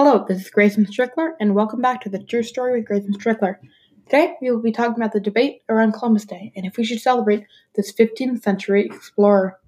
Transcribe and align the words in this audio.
Hello, 0.00 0.24
this 0.28 0.42
is 0.42 0.50
Grayson 0.50 0.86
Strickler, 0.86 1.30
and 1.40 1.56
welcome 1.56 1.82
back 1.82 2.00
to 2.02 2.08
the 2.08 2.22
True 2.22 2.44
Story 2.44 2.78
with 2.78 2.86
Grayson 2.86 3.14
Strickler. 3.14 3.56
Today, 4.04 4.36
we 4.40 4.48
will 4.48 4.62
be 4.62 4.70
talking 4.70 4.94
about 4.94 5.12
the 5.12 5.18
debate 5.18 5.62
around 5.68 5.90
Columbus 5.90 6.24
Day 6.24 6.52
and 6.54 6.64
if 6.64 6.76
we 6.76 6.84
should 6.84 7.00
celebrate 7.00 7.46
this 7.74 7.92
15th 7.92 8.40
century 8.40 8.86
explorer. 8.86 9.58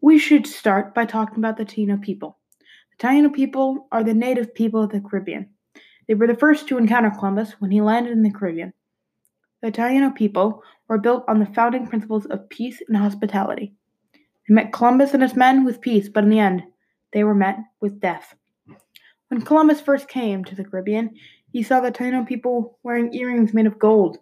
We 0.00 0.18
should 0.18 0.44
start 0.44 0.92
by 0.92 1.04
talking 1.04 1.38
about 1.38 1.56
the 1.56 1.66
Taino 1.66 2.02
people. 2.02 2.38
The 2.98 3.06
Taino 3.06 3.32
people 3.32 3.86
are 3.92 4.02
the 4.02 4.14
native 4.14 4.52
people 4.56 4.82
of 4.82 4.90
the 4.90 5.00
Caribbean. 5.00 5.50
They 6.08 6.14
were 6.14 6.26
the 6.26 6.34
first 6.34 6.66
to 6.66 6.78
encounter 6.78 7.10
Columbus 7.16 7.52
when 7.60 7.70
he 7.70 7.80
landed 7.80 8.10
in 8.10 8.24
the 8.24 8.32
Caribbean. 8.32 8.72
The 9.62 9.70
Taino 9.70 10.12
people 10.12 10.64
were 10.88 10.98
built 10.98 11.22
on 11.28 11.38
the 11.38 11.46
founding 11.46 11.86
principles 11.86 12.26
of 12.26 12.48
peace 12.48 12.82
and 12.88 12.96
hospitality. 12.96 13.76
Met 14.52 14.70
Columbus 14.70 15.14
and 15.14 15.22
his 15.22 15.34
men 15.34 15.64
with 15.64 15.80
peace, 15.80 16.10
but 16.10 16.24
in 16.24 16.28
the 16.28 16.38
end, 16.38 16.62
they 17.14 17.24
were 17.24 17.34
met 17.34 17.58
with 17.80 18.00
death. 18.00 18.34
When 19.28 19.40
Columbus 19.40 19.80
first 19.80 20.08
came 20.08 20.44
to 20.44 20.54
the 20.54 20.62
Caribbean, 20.62 21.14
he 21.52 21.62
saw 21.62 21.80
the 21.80 21.90
Taino 21.90 22.28
people 22.28 22.78
wearing 22.82 23.14
earrings 23.14 23.54
made 23.54 23.64
of 23.64 23.78
gold. 23.78 24.18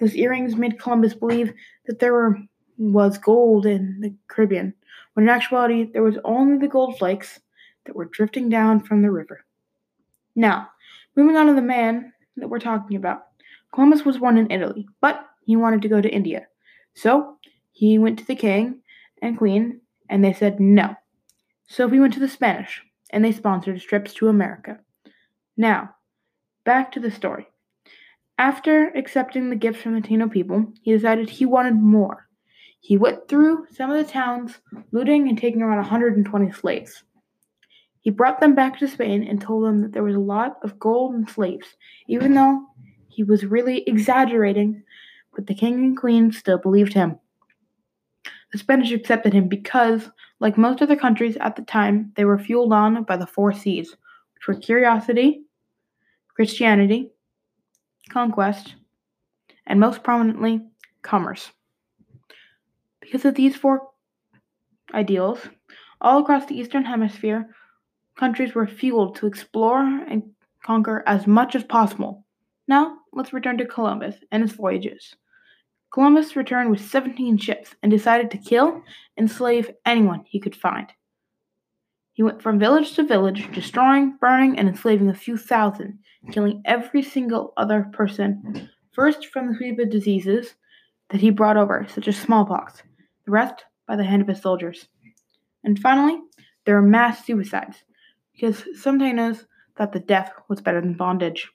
Those 0.00 0.16
earrings 0.16 0.56
made 0.56 0.80
Columbus 0.80 1.14
believe 1.14 1.54
that 1.86 2.00
there 2.00 2.12
were, 2.12 2.40
was 2.76 3.18
gold 3.18 3.66
in 3.66 4.00
the 4.00 4.12
Caribbean, 4.26 4.74
when 5.12 5.26
in 5.26 5.30
actuality 5.30 5.84
there 5.92 6.02
was 6.02 6.18
only 6.24 6.58
the 6.58 6.66
gold 6.66 6.98
flakes 6.98 7.38
that 7.84 7.94
were 7.94 8.06
drifting 8.06 8.48
down 8.48 8.80
from 8.80 9.02
the 9.02 9.12
river. 9.12 9.44
Now, 10.34 10.70
moving 11.14 11.36
on 11.36 11.46
to 11.46 11.54
the 11.54 11.62
man 11.62 12.12
that 12.36 12.48
we're 12.48 12.58
talking 12.58 12.96
about. 12.96 13.26
Columbus 13.72 14.04
was 14.04 14.18
born 14.18 14.38
in 14.38 14.50
Italy, 14.50 14.88
but 15.00 15.24
he 15.46 15.54
wanted 15.54 15.82
to 15.82 15.88
go 15.88 16.00
to 16.00 16.12
India. 16.12 16.48
So 16.94 17.36
he 17.70 17.96
went 17.96 18.18
to 18.18 18.26
the 18.26 18.34
king 18.34 18.80
and 19.22 19.38
queen, 19.38 19.80
and 20.08 20.24
they 20.24 20.32
said 20.32 20.60
no. 20.60 20.94
So 21.66 21.88
he 21.88 22.00
went 22.00 22.14
to 22.14 22.20
the 22.20 22.28
Spanish, 22.28 22.82
and 23.10 23.24
they 23.24 23.32
sponsored 23.32 23.80
trips 23.80 24.14
to 24.14 24.28
America. 24.28 24.78
Now, 25.56 25.90
back 26.64 26.92
to 26.92 27.00
the 27.00 27.10
story. 27.10 27.46
After 28.38 28.88
accepting 28.90 29.50
the 29.50 29.56
gifts 29.56 29.82
from 29.82 29.94
the 29.94 30.00
Taino 30.00 30.30
people, 30.30 30.72
he 30.82 30.92
decided 30.92 31.28
he 31.28 31.44
wanted 31.44 31.74
more. 31.74 32.28
He 32.80 32.96
went 32.96 33.28
through 33.28 33.66
some 33.72 33.90
of 33.90 33.96
the 33.96 34.10
towns, 34.10 34.58
looting 34.92 35.28
and 35.28 35.36
taking 35.36 35.62
around 35.62 35.78
120 35.78 36.52
slaves. 36.52 37.02
He 38.00 38.10
brought 38.10 38.40
them 38.40 38.54
back 38.54 38.78
to 38.78 38.88
Spain 38.88 39.26
and 39.26 39.40
told 39.40 39.64
them 39.64 39.82
that 39.82 39.92
there 39.92 40.04
was 40.04 40.14
a 40.14 40.20
lot 40.20 40.58
of 40.62 40.78
gold 40.78 41.14
and 41.14 41.28
slaves, 41.28 41.76
even 42.06 42.34
though 42.34 42.66
he 43.08 43.24
was 43.24 43.44
really 43.44 43.82
exaggerating, 43.86 44.84
but 45.34 45.46
the 45.46 45.54
king 45.54 45.74
and 45.74 45.96
queen 45.96 46.30
still 46.30 46.58
believed 46.58 46.92
him. 46.92 47.18
The 48.52 48.58
Spanish 48.58 48.92
accepted 48.92 49.32
him 49.32 49.48
because, 49.48 50.08
like 50.40 50.56
most 50.56 50.80
other 50.80 50.96
countries 50.96 51.36
at 51.40 51.56
the 51.56 51.62
time, 51.62 52.12
they 52.16 52.24
were 52.24 52.38
fueled 52.38 52.72
on 52.72 53.04
by 53.04 53.16
the 53.16 53.26
four 53.26 53.52
C's, 53.52 53.90
which 54.34 54.46
were 54.48 54.54
curiosity, 54.54 55.42
Christianity, 56.34 57.10
conquest, 58.08 58.76
and 59.66 59.78
most 59.78 60.02
prominently, 60.02 60.62
commerce. 61.02 61.50
Because 63.00 63.24
of 63.24 63.34
these 63.34 63.56
four 63.56 63.90
ideals, 64.94 65.40
all 66.00 66.20
across 66.20 66.46
the 66.46 66.58
Eastern 66.58 66.84
Hemisphere, 66.84 67.54
countries 68.16 68.54
were 68.54 68.66
fueled 68.66 69.16
to 69.16 69.26
explore 69.26 69.82
and 69.82 70.22
conquer 70.64 71.02
as 71.06 71.26
much 71.26 71.54
as 71.54 71.64
possible. 71.64 72.24
Now, 72.66 72.98
let's 73.12 73.32
return 73.32 73.58
to 73.58 73.66
Columbus 73.66 74.16
and 74.30 74.42
his 74.42 74.52
voyages. 74.52 75.14
Columbus 75.90 76.36
returned 76.36 76.70
with 76.70 76.88
17 76.88 77.38
ships 77.38 77.74
and 77.82 77.90
decided 77.90 78.30
to 78.30 78.38
kill 78.38 78.82
and 79.16 79.30
slave 79.30 79.70
anyone 79.86 80.22
he 80.26 80.40
could 80.40 80.54
find. 80.54 80.92
He 82.12 82.22
went 82.22 82.42
from 82.42 82.58
village 82.58 82.94
to 82.94 83.04
village, 83.04 83.48
destroying, 83.52 84.16
burning, 84.20 84.58
and 84.58 84.68
enslaving 84.68 85.08
a 85.08 85.14
few 85.14 85.36
thousand, 85.36 86.00
killing 86.32 86.62
every 86.64 87.02
single 87.02 87.52
other 87.56 87.88
person, 87.92 88.68
first 88.92 89.26
from 89.26 89.48
the 89.48 89.54
sweep 89.54 89.78
diseases 89.88 90.56
that 91.10 91.20
he 91.20 91.30
brought 91.30 91.56
over, 91.56 91.86
such 91.88 92.08
as 92.08 92.16
smallpox, 92.16 92.82
the 93.24 93.30
rest 93.30 93.64
by 93.86 93.96
the 93.96 94.04
hand 94.04 94.20
of 94.20 94.28
his 94.28 94.42
soldiers. 94.42 94.88
And 95.62 95.78
finally, 95.78 96.20
there 96.66 96.74
were 96.74 96.82
mass 96.82 97.24
suicides, 97.24 97.84
because 98.32 98.64
some 98.74 98.98
Tainos 98.98 99.46
thought 99.76 99.92
that 99.92 100.08
death 100.08 100.32
was 100.48 100.60
better 100.60 100.80
than 100.80 100.94
bondage. 100.94 101.48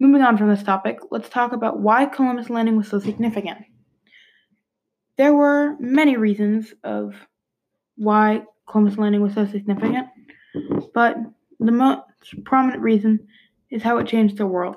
Moving 0.00 0.22
on 0.22 0.38
from 0.38 0.48
this 0.48 0.62
topic, 0.62 1.00
let's 1.10 1.28
talk 1.28 1.52
about 1.52 1.80
why 1.80 2.06
Columbus 2.06 2.50
landing 2.50 2.76
was 2.76 2.88
so 2.88 3.00
significant. 3.00 3.58
There 5.16 5.34
were 5.34 5.76
many 5.80 6.16
reasons 6.16 6.72
of 6.84 7.16
why 7.96 8.42
Columbus 8.68 8.96
landing 8.96 9.22
was 9.22 9.34
so 9.34 9.44
significant, 9.46 10.06
but 10.94 11.16
the 11.58 11.72
most 11.72 12.04
prominent 12.44 12.80
reason 12.80 13.26
is 13.70 13.82
how 13.82 13.98
it 13.98 14.06
changed 14.06 14.36
the 14.36 14.46
world. 14.46 14.76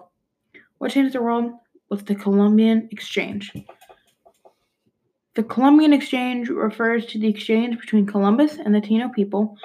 What 0.79 0.91
changed 0.91 1.13
the 1.13 1.21
world 1.21 1.51
was 1.89 2.03
the 2.03 2.15
Columbian 2.15 2.89
Exchange. 2.91 3.53
The 5.35 5.43
Columbian 5.43 5.93
Exchange 5.93 6.49
refers 6.49 7.05
to 7.07 7.19
the 7.19 7.27
exchange 7.27 7.79
between 7.79 8.07
Columbus 8.07 8.57
and 8.57 8.73
the 8.73 8.81
Taino 8.81 9.13
people, 9.13 9.55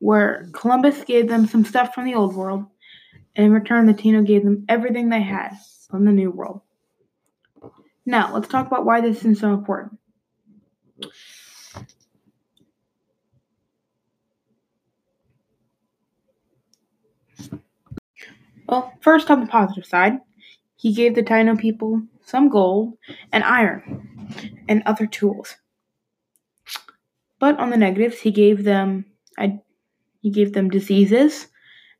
where 0.00 0.48
Columbus 0.52 1.04
gave 1.04 1.28
them 1.28 1.46
some 1.46 1.64
stuff 1.64 1.94
from 1.94 2.04
the 2.04 2.14
Old 2.16 2.34
World 2.34 2.66
and 3.36 3.46
in 3.46 3.52
return, 3.52 3.86
the 3.86 3.92
Taino 3.92 4.26
gave 4.26 4.44
them 4.44 4.64
everything 4.68 5.10
they 5.10 5.20
had 5.20 5.50
from 5.88 6.06
the 6.06 6.12
New 6.12 6.30
World. 6.30 6.62
Now, 8.06 8.32
let's 8.32 8.48
talk 8.48 8.66
about 8.66 8.86
why 8.86 9.02
this 9.02 9.24
is 9.24 9.40
so 9.40 9.52
important. 9.52 9.98
Well, 18.68 18.92
first 19.00 19.30
on 19.30 19.40
the 19.40 19.46
positive 19.46 19.84
side, 19.84 20.18
he 20.76 20.94
gave 20.94 21.14
the 21.14 21.22
Taino 21.22 21.58
people 21.58 22.02
some 22.24 22.48
gold 22.48 22.94
and 23.32 23.44
iron 23.44 24.56
and 24.66 24.82
other 24.86 25.06
tools. 25.06 25.56
But 27.38 27.58
on 27.58 27.70
the 27.70 27.76
negatives, 27.76 28.20
he 28.20 28.30
gave 28.30 28.64
them 28.64 29.04
he 30.22 30.30
gave 30.30 30.54
them 30.54 30.70
diseases 30.70 31.46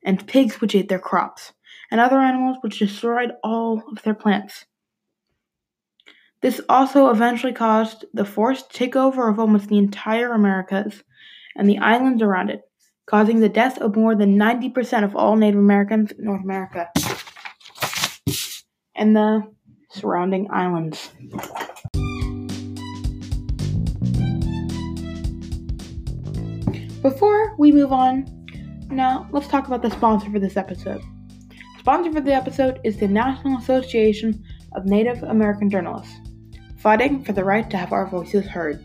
and 0.07 0.25
pigs 0.25 0.61
which 0.61 0.73
ate 0.73 0.87
their 0.87 0.97
crops, 0.97 1.51
and 1.91 1.99
other 1.99 2.17
animals 2.17 2.55
which 2.61 2.79
destroyed 2.79 3.33
all 3.43 3.83
of 3.91 4.01
their 4.03 4.13
plants. 4.13 4.65
This 6.41 6.61
also 6.69 7.09
eventually 7.09 7.51
caused 7.51 8.05
the 8.13 8.23
forced 8.23 8.71
takeover 8.71 9.29
of 9.29 9.37
almost 9.37 9.67
the 9.67 9.77
entire 9.77 10.31
Americas 10.31 11.03
and 11.57 11.67
the 11.67 11.79
islands 11.79 12.21
around 12.21 12.49
it, 12.49 12.61
causing 13.05 13.41
the 13.41 13.49
death 13.49 13.77
of 13.79 13.97
more 13.97 14.15
than 14.15 14.37
90% 14.37 15.03
of 15.03 15.13
all 15.13 15.35
Native 15.35 15.59
Americans 15.59 16.13
in 16.13 16.23
North 16.23 16.43
America 16.43 16.89
and 18.95 19.13
the 19.13 19.43
surrounding 19.89 20.47
islands. 20.51 21.09
Before 27.01 27.57
we 27.57 27.73
move 27.73 27.91
on 27.91 28.36
now, 28.89 29.27
let's 29.31 29.47
talk 29.47 29.67
about 29.67 29.81
the 29.81 29.91
sponsor 29.91 30.31
for 30.31 30.39
this 30.39 30.57
episode. 30.57 31.01
Sponsor 31.79 32.11
for 32.11 32.21
the 32.21 32.33
episode 32.33 32.79
is 32.83 32.97
the 32.97 33.07
National 33.07 33.57
Association 33.57 34.43
of 34.73 34.85
Native 34.85 35.23
American 35.23 35.69
Journalists, 35.69 36.15
fighting 36.79 37.23
for 37.23 37.33
the 37.33 37.43
right 37.43 37.69
to 37.69 37.77
have 37.77 37.91
our 37.91 38.07
voices 38.07 38.45
heard. 38.45 38.83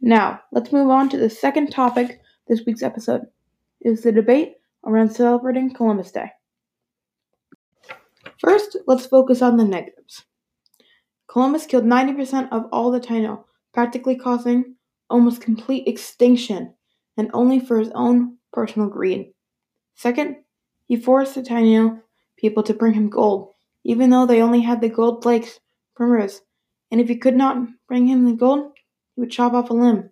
Now, 0.00 0.40
let's 0.50 0.72
move 0.72 0.90
on 0.90 1.08
to 1.10 1.16
the 1.16 1.30
second 1.30 1.70
topic 1.70 2.20
this 2.48 2.62
week's 2.66 2.82
episode 2.82 3.22
is 3.82 4.02
the 4.02 4.12
debate 4.12 4.54
around 4.84 5.10
celebrating 5.10 5.72
Columbus 5.72 6.10
Day. 6.10 6.30
First, 8.38 8.76
let's 8.86 9.06
focus 9.06 9.42
on 9.42 9.56
the 9.56 9.64
negatives. 9.64 10.24
Columbus 11.28 11.66
killed 11.66 11.84
90% 11.84 12.48
of 12.50 12.64
all 12.72 12.90
the 12.90 13.00
Taino, 13.00 13.44
practically 13.72 14.16
causing 14.16 14.74
almost 15.12 15.42
complete 15.42 15.86
extinction, 15.86 16.74
and 17.16 17.30
only 17.32 17.60
for 17.60 17.78
his 17.78 17.90
own 17.94 18.38
personal 18.52 18.88
greed. 18.88 19.32
Second, 19.94 20.36
he 20.86 20.96
forced 20.96 21.34
the 21.34 21.42
Taino 21.42 22.00
people 22.36 22.62
to 22.64 22.74
bring 22.74 22.94
him 22.94 23.10
gold, 23.10 23.52
even 23.84 24.10
though 24.10 24.26
they 24.26 24.42
only 24.42 24.62
had 24.62 24.80
the 24.80 24.88
gold 24.88 25.22
flakes 25.22 25.60
from 25.94 26.10
rivers. 26.10 26.40
And 26.90 27.00
if 27.00 27.08
he 27.08 27.16
could 27.16 27.36
not 27.36 27.68
bring 27.86 28.06
him 28.06 28.24
the 28.24 28.32
gold, 28.32 28.72
he 29.14 29.20
would 29.20 29.30
chop 29.30 29.52
off 29.52 29.70
a 29.70 29.74
limb 29.74 30.10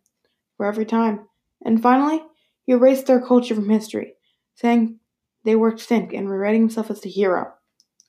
for 0.56 0.66
every 0.66 0.86
time. 0.86 1.26
And 1.64 1.82
finally, 1.82 2.22
he 2.66 2.72
erased 2.72 3.06
their 3.06 3.20
culture 3.20 3.54
from 3.54 3.68
history, 3.68 4.14
saying 4.54 5.00
they 5.44 5.56
were 5.56 5.68
extinct 5.68 6.12
and 6.12 6.30
rewriting 6.30 6.62
himself 6.62 6.90
as 6.90 7.00
the 7.00 7.10
hero. 7.10 7.52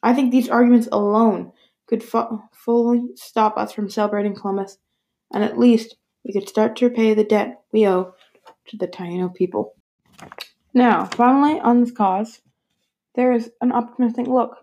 I 0.04 0.14
think 0.14 0.32
these 0.32 0.50
arguments 0.50 0.90
alone 0.92 1.54
could 1.88 2.04
fu- 2.04 2.42
fully 2.54 3.10
stop 3.16 3.58
us 3.58 3.72
from 3.72 3.90
celebrating 3.90 4.36
Columbus, 4.36 4.78
and 5.32 5.44
at 5.44 5.60
least 5.60 5.96
we 6.24 6.34
could 6.34 6.50
start 6.50 6.76
to 6.78 6.86
repay 6.86 7.14
the 7.14 7.24
debt 7.24 7.62
we 7.72 7.88
owe 7.88 8.14
to 8.68 8.78
the 8.78 8.88
Taino 8.88 9.34
people. 9.34 9.76
Now, 10.74 11.06
finally, 11.06 11.60
on 11.60 11.82
this 11.82 11.92
cause, 11.92 12.42
there 13.16 13.34
is 13.34 13.52
an 13.62 13.72
optimistic 13.72 14.28
look 14.28 14.58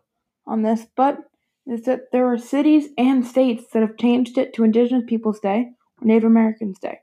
on 0.46 0.62
this, 0.62 0.86
but 0.96 1.18
is 1.66 1.82
that 1.82 2.10
there 2.12 2.26
are 2.32 2.38
cities 2.38 2.88
and 2.96 3.26
states 3.26 3.64
that 3.72 3.82
have 3.82 3.98
changed 3.98 4.38
it 4.38 4.54
to 4.54 4.64
Indigenous 4.64 5.04
Peoples 5.06 5.40
Day 5.40 5.66
or 6.00 6.06
Native 6.06 6.24
Americans 6.24 6.78
Day. 6.78 7.00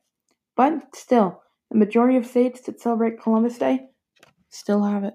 But 0.56 0.96
still, 0.96 1.44
the 1.70 1.78
majority 1.78 2.18
of 2.18 2.26
states 2.26 2.62
that 2.62 2.82
celebrate 2.82 3.22
Columbus 3.22 3.58
Day 3.58 3.82
still 4.50 4.84
have 4.84 5.04
it. 5.04 5.14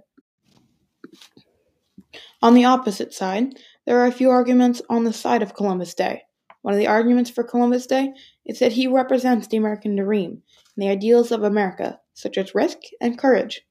On 2.42 2.54
the 2.54 2.64
opposite 2.64 3.12
side, 3.12 3.54
there 3.86 3.98
are 4.00 4.06
a 4.06 4.12
few 4.12 4.30
arguments 4.30 4.80
on 4.88 5.04
the 5.04 5.12
side 5.12 5.42
of 5.42 5.54
Columbus 5.54 5.94
Day. 5.94 6.22
One 6.62 6.74
of 6.74 6.78
the 6.78 6.86
arguments 6.86 7.30
for 7.30 7.42
Columbus 7.42 7.86
Day 7.86 8.12
is 8.50 8.58
that 8.58 8.72
he 8.72 8.88
represents 8.88 9.46
the 9.46 9.56
American 9.56 9.94
dream 9.94 10.42
and 10.74 10.82
the 10.82 10.88
ideals 10.88 11.30
of 11.30 11.44
America, 11.44 12.00
such 12.14 12.36
as 12.36 12.52
risk 12.52 12.78
and 13.00 13.16
courage. 13.16 13.62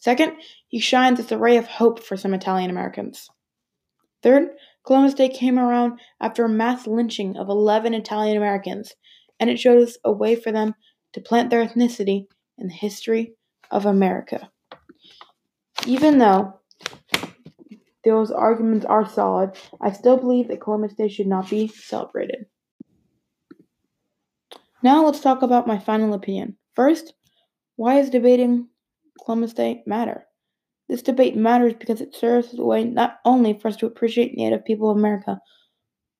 Second, 0.00 0.32
he 0.66 0.80
shines 0.80 1.20
as 1.20 1.30
a 1.30 1.38
ray 1.38 1.56
of 1.56 1.68
hope 1.68 2.02
for 2.02 2.16
some 2.16 2.34
Italian 2.34 2.68
Americans. 2.68 3.30
Third, 4.24 4.48
Columbus 4.84 5.14
Day 5.14 5.28
came 5.28 5.60
around 5.60 6.00
after 6.20 6.44
a 6.44 6.48
mass 6.48 6.88
lynching 6.88 7.36
of 7.36 7.48
11 7.48 7.94
Italian 7.94 8.36
Americans, 8.36 8.94
and 9.38 9.48
it 9.48 9.60
showed 9.60 9.80
us 9.80 9.96
a 10.02 10.10
way 10.10 10.34
for 10.34 10.50
them 10.50 10.74
to 11.12 11.20
plant 11.20 11.50
their 11.50 11.64
ethnicity 11.64 12.26
in 12.58 12.66
the 12.66 12.74
history 12.74 13.34
of 13.70 13.86
America. 13.86 14.50
Even 15.86 16.18
though 16.18 16.58
those 18.04 18.32
arguments 18.32 18.84
are 18.86 19.08
solid, 19.08 19.52
I 19.80 19.92
still 19.92 20.16
believe 20.16 20.48
that 20.48 20.60
Columbus 20.60 20.94
Day 20.94 21.06
should 21.06 21.28
not 21.28 21.48
be 21.48 21.68
celebrated. 21.68 22.46
Now 24.82 25.04
let's 25.04 25.20
talk 25.20 25.42
about 25.42 25.66
my 25.66 25.78
final 25.78 26.14
opinion. 26.14 26.56
First, 26.74 27.14
why 27.76 27.98
is 27.98 28.10
debating 28.10 28.68
Columbus 29.24 29.52
Day 29.52 29.82
matter? 29.86 30.26
This 30.88 31.02
debate 31.02 31.36
matters 31.36 31.74
because 31.78 32.00
it 32.00 32.14
serves 32.14 32.52
as 32.52 32.58
a 32.58 32.64
way 32.64 32.84
not 32.84 33.18
only 33.24 33.58
for 33.58 33.68
us 33.68 33.76
to 33.76 33.86
appreciate 33.86 34.36
Native 34.36 34.64
people 34.64 34.90
of 34.90 34.96
America, 34.96 35.40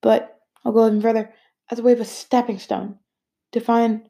but 0.02 0.38
I'll 0.64 0.72
go 0.72 0.86
even 0.86 1.00
further, 1.00 1.32
as 1.70 1.78
a 1.78 1.82
way 1.82 1.92
of 1.92 2.00
a 2.00 2.04
stepping 2.04 2.58
stone 2.58 2.98
to 3.52 3.60
find 3.60 4.08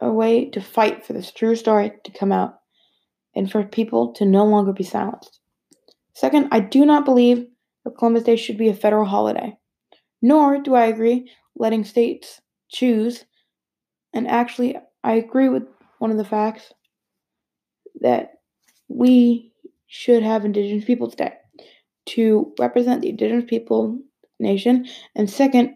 a 0.00 0.10
way 0.12 0.50
to 0.50 0.60
fight 0.60 1.06
for 1.06 1.12
this 1.12 1.32
true 1.32 1.56
story 1.56 1.92
to 2.04 2.10
come 2.10 2.32
out 2.32 2.58
and 3.34 3.50
for 3.50 3.64
people 3.64 4.12
to 4.14 4.24
no 4.24 4.44
longer 4.44 4.72
be 4.72 4.84
silenced. 4.84 5.40
Second, 6.14 6.48
I 6.50 6.60
do 6.60 6.84
not 6.84 7.04
believe 7.04 7.46
that 7.84 7.96
Columbus 7.96 8.24
Day 8.24 8.36
should 8.36 8.58
be 8.58 8.68
a 8.68 8.74
federal 8.74 9.04
holiday, 9.04 9.56
nor 10.20 10.58
do 10.58 10.74
I 10.74 10.86
agree 10.86 11.30
letting 11.54 11.84
states 11.84 12.40
choose. 12.68 13.24
And 14.12 14.26
actually, 14.28 14.76
I 15.04 15.14
agree 15.14 15.48
with 15.48 15.64
one 15.98 16.10
of 16.10 16.16
the 16.16 16.24
facts 16.24 16.72
that 18.00 18.34
we 18.88 19.52
should 19.86 20.22
have 20.22 20.44
Indigenous 20.44 20.84
Peoples 20.84 21.14
Day 21.14 21.34
to 22.06 22.54
represent 22.58 23.02
the 23.02 23.10
Indigenous 23.10 23.44
people 23.48 23.98
nation. 24.40 24.86
And 25.14 25.28
second, 25.30 25.74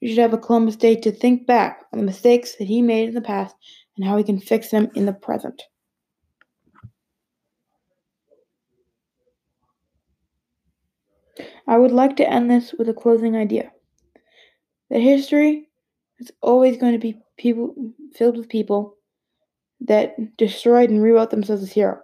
we 0.00 0.08
should 0.08 0.18
have 0.18 0.34
a 0.34 0.38
Columbus 0.38 0.76
Day 0.76 0.96
to 0.96 1.12
think 1.12 1.46
back 1.46 1.84
on 1.92 1.98
the 1.98 2.04
mistakes 2.04 2.56
that 2.56 2.66
he 2.68 2.82
made 2.82 3.08
in 3.08 3.14
the 3.14 3.20
past 3.20 3.56
and 3.96 4.06
how 4.06 4.16
we 4.16 4.24
can 4.24 4.40
fix 4.40 4.70
them 4.70 4.90
in 4.94 5.06
the 5.06 5.12
present. 5.12 5.62
I 11.66 11.78
would 11.78 11.92
like 11.92 12.16
to 12.16 12.28
end 12.28 12.50
this 12.50 12.72
with 12.72 12.88
a 12.88 12.94
closing 12.94 13.36
idea. 13.36 13.70
That 14.90 15.00
history 15.00 15.68
is 16.18 16.32
always 16.40 16.76
going 16.76 16.94
to 16.94 16.98
be 16.98 17.20
people 17.38 17.74
filled 18.14 18.36
with 18.36 18.48
people 18.48 18.96
that 19.80 20.36
destroyed 20.36 20.90
and 20.90 21.02
rewrote 21.02 21.30
themselves 21.30 21.62
as 21.62 21.72
heroes. 21.72 22.00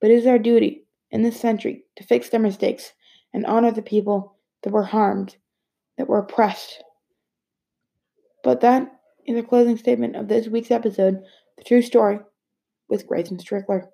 But 0.00 0.10
it 0.10 0.18
is 0.18 0.26
our 0.26 0.38
duty 0.38 0.86
in 1.10 1.22
this 1.22 1.38
century 1.38 1.84
to 1.96 2.04
fix 2.04 2.28
their 2.28 2.40
mistakes 2.40 2.92
and 3.32 3.46
honor 3.46 3.70
the 3.70 3.82
people 3.82 4.36
that 4.62 4.72
were 4.72 4.82
harmed, 4.82 5.36
that 5.96 6.08
were 6.08 6.18
oppressed. 6.18 6.82
But 8.42 8.60
that 8.62 8.90
is 9.26 9.36
the 9.36 9.42
closing 9.42 9.76
statement 9.76 10.16
of 10.16 10.28
this 10.28 10.48
week's 10.48 10.70
episode, 10.70 11.22
The 11.56 11.64
True 11.64 11.82
Story, 11.82 12.18
with 12.88 13.06
Grayson 13.06 13.38
Strickler. 13.38 13.86